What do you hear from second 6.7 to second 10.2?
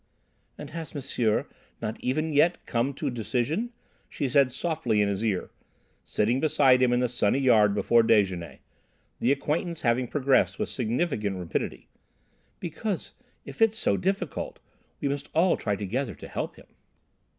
him in the sunny yard before déjeuner, the acquaintance having